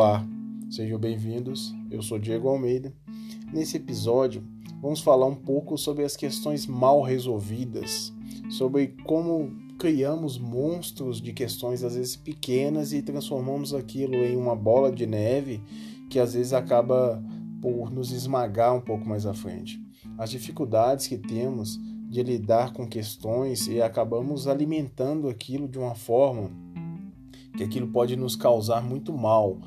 [0.00, 0.26] Olá,
[0.70, 1.74] sejam bem-vindos.
[1.90, 2.90] Eu sou Diego Almeida.
[3.52, 4.42] Nesse episódio,
[4.80, 8.10] vamos falar um pouco sobre as questões mal resolvidas,
[8.48, 14.90] sobre como criamos monstros de questões às vezes pequenas e transformamos aquilo em uma bola
[14.90, 15.60] de neve
[16.08, 17.22] que às vezes acaba
[17.60, 19.78] por nos esmagar um pouco mais à frente.
[20.16, 26.50] As dificuldades que temos de lidar com questões e acabamos alimentando aquilo de uma forma
[27.60, 29.58] que aquilo pode nos causar muito mal,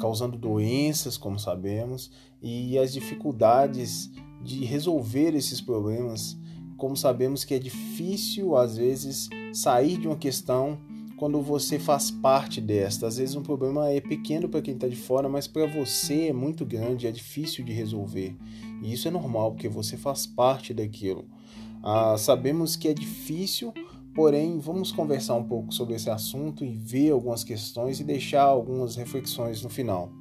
[0.00, 4.10] causando doenças, como sabemos, e as dificuldades
[4.42, 6.34] de resolver esses problemas,
[6.78, 10.78] como sabemos que é difícil às vezes sair de uma questão
[11.18, 13.06] quando você faz parte desta.
[13.06, 16.32] Às vezes um problema é pequeno para quem está de fora, mas para você é
[16.32, 18.34] muito grande, é difícil de resolver.
[18.82, 21.26] E isso é normal, porque você faz parte daquilo.
[21.82, 23.74] Ah, sabemos que é difícil
[24.14, 28.94] Porém, vamos conversar um pouco sobre esse assunto e ver algumas questões e deixar algumas
[28.94, 30.12] reflexões no final.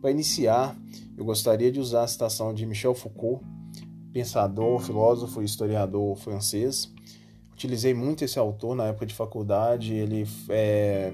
[0.00, 0.74] Para iniciar,
[1.16, 3.44] eu gostaria de usar a citação de Michel Foucault,
[4.10, 6.90] pensador, filósofo e historiador francês.
[7.52, 11.12] Utilizei muito esse autor na época de faculdade, ele é,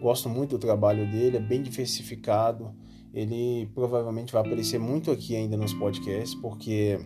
[0.00, 2.72] gosto muito do trabalho dele, é bem diversificado.
[3.12, 7.00] Ele provavelmente vai aparecer muito aqui ainda nos podcasts, porque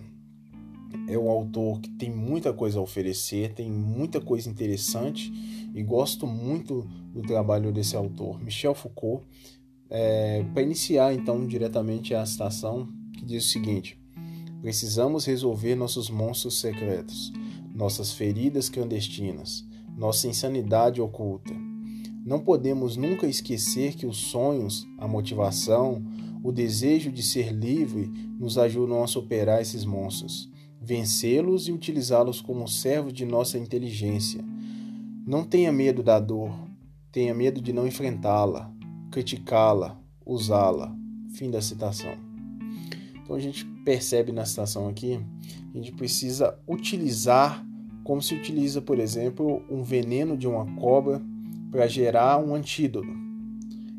[1.08, 5.33] é um autor que tem muita coisa a oferecer, tem muita coisa interessante
[5.75, 9.25] e gosto muito do trabalho desse autor, Michel Foucault.
[9.91, 13.98] É, Para iniciar então diretamente a citação, que diz o seguinte:
[14.61, 17.33] Precisamos resolver nossos monstros secretos,
[17.75, 19.64] nossas feridas clandestinas,
[19.97, 21.55] nossa insanidade oculta.
[22.25, 26.05] Não podemos nunca esquecer que os sonhos, a motivação,
[26.44, 30.50] o desejo de ser livre nos ajudam a superar esses monstros
[30.89, 34.42] vencê-los e utilizá-los como servos de nossa inteligência.
[35.27, 36.50] Não tenha medo da dor,
[37.12, 38.72] tenha medo de não enfrentá-la,
[39.10, 40.97] criticá-la, usá-la.
[41.34, 42.16] Fim da citação.
[43.22, 45.21] Então a gente percebe na citação aqui
[45.75, 47.65] a gente precisa utilizar
[48.03, 51.21] como se utiliza, por exemplo, um veneno de uma cobra
[51.71, 53.12] para gerar um antídoto.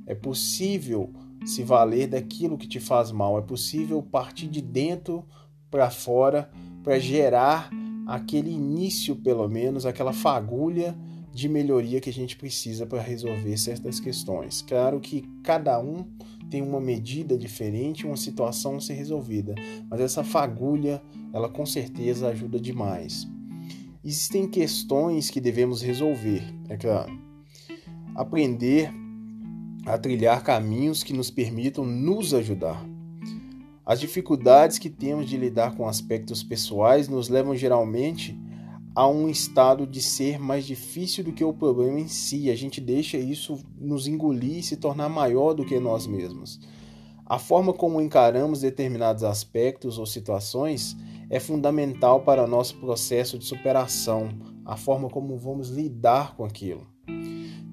[0.07, 1.13] É possível
[1.45, 5.23] se valer daquilo que te faz mal, é possível partir de dentro
[5.69, 6.49] para fora
[6.83, 7.69] para gerar
[8.07, 10.97] aquele início, pelo menos, aquela fagulha
[11.31, 14.63] de melhoria que a gente precisa para resolver certas questões.
[14.63, 16.05] Claro que cada um
[16.49, 19.53] tem uma medida diferente, uma situação a ser resolvida,
[19.89, 23.27] mas essa fagulha, ela com certeza ajuda demais.
[24.03, 27.11] Existem questões que devemos resolver, é claro.
[28.15, 28.91] Aprender
[29.85, 32.83] a trilhar caminhos que nos permitam nos ajudar.
[33.89, 38.39] As dificuldades que temos de lidar com aspectos pessoais nos levam geralmente
[38.93, 42.51] a um estado de ser mais difícil do que o problema em si.
[42.51, 46.59] A gente deixa isso nos engolir e se tornar maior do que nós mesmos.
[47.25, 50.95] A forma como encaramos determinados aspectos ou situações
[51.27, 54.29] é fundamental para nosso processo de superação,
[54.65, 56.85] a forma como vamos lidar com aquilo.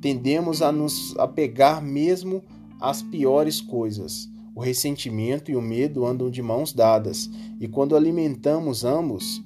[0.01, 2.43] Tendemos a nos apegar mesmo
[2.81, 7.31] às piores coisas o ressentimento e o medo andam de mãos dadas,
[7.61, 9.45] e quando alimentamos ambos,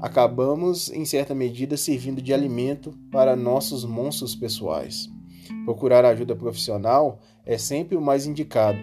[0.00, 5.10] acabamos, em certa medida, servindo de alimento para nossos monstros pessoais.
[5.64, 8.78] Procurar ajuda profissional é sempre o mais indicado,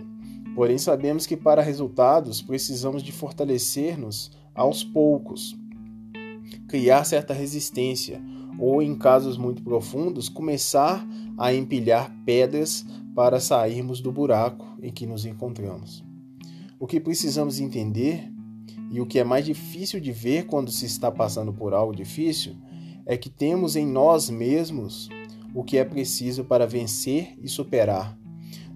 [0.56, 5.56] porém sabemos que para resultados precisamos de fortalecer-nos aos poucos,
[6.68, 8.22] criar certa resistência,
[8.60, 11.08] ou, em casos muito profundos, começar
[11.38, 12.86] a empilhar pedras
[13.16, 16.04] para sairmos do buraco em que nos encontramos.
[16.80, 18.32] O que precisamos entender,
[18.90, 22.56] e o que é mais difícil de ver quando se está passando por algo difícil,
[23.06, 25.10] é que temos em nós mesmos
[25.54, 28.18] o que é preciso para vencer e superar.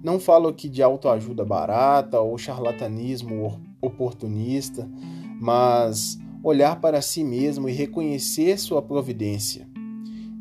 [0.03, 4.87] Não falo aqui de autoajuda barata ou charlatanismo oportunista,
[5.39, 9.67] mas olhar para si mesmo e reconhecer sua providência.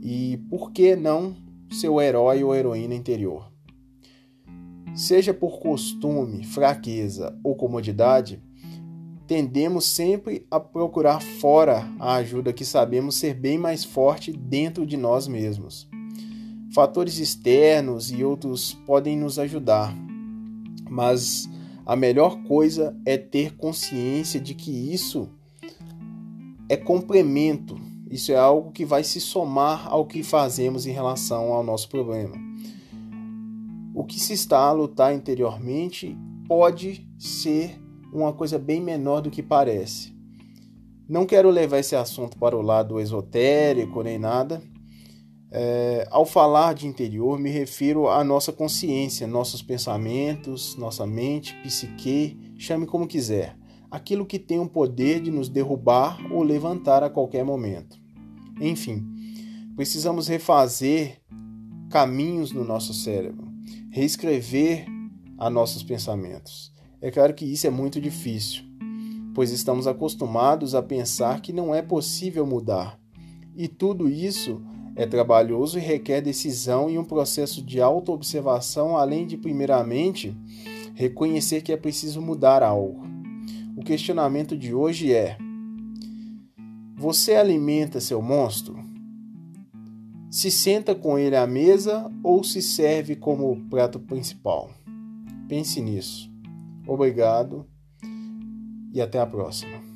[0.02, 1.34] E por que não
[1.70, 3.53] seu herói ou heroína interior?
[4.94, 8.40] Seja por costume, fraqueza ou comodidade,
[9.26, 14.96] tendemos sempre a procurar fora a ajuda que sabemos ser bem mais forte dentro de
[14.96, 15.88] nós mesmos.
[16.72, 19.92] Fatores externos e outros podem nos ajudar,
[20.88, 21.50] mas
[21.84, 25.28] a melhor coisa é ter consciência de que isso
[26.68, 27.76] é complemento,
[28.08, 32.53] isso é algo que vai se somar ao que fazemos em relação ao nosso problema
[33.94, 36.16] o que se está a lutar interiormente
[36.48, 37.80] pode ser
[38.12, 40.12] uma coisa bem menor do que parece.
[41.08, 44.62] Não quero levar esse assunto para o lado esotérico nem nada,
[45.56, 52.36] É, ao falar de interior, me refiro à nossa consciência, nossos pensamentos, nossa mente, psique,
[52.58, 53.56] chame como quiser.
[53.88, 57.96] Aquilo que tem o poder de nos derrubar ou levantar a qualquer momento.
[58.60, 59.06] Enfim,
[59.76, 61.20] precisamos refazer
[61.88, 63.43] caminhos no nosso cérebro,
[63.90, 64.86] reescrever
[65.38, 66.72] a nossos pensamentos.
[67.00, 68.64] É claro que isso é muito difícil,
[69.34, 72.98] pois estamos acostumados a pensar que não é possível mudar.
[73.56, 74.62] E tudo isso
[74.96, 80.36] é trabalhoso e requer decisão e um processo de autoobservação, além de, primeiramente,
[80.94, 83.02] reconhecer que é preciso mudar algo.
[83.76, 85.36] O questionamento de hoje é:
[86.96, 88.78] Você alimenta seu monstro?
[90.34, 94.68] Se senta com ele à mesa ou se serve como prato principal?
[95.48, 96.28] Pense nisso.
[96.88, 97.64] Obrigado
[98.92, 99.93] e até a próxima.